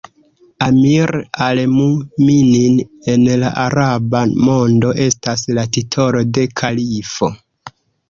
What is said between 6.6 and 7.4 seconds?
kalifo.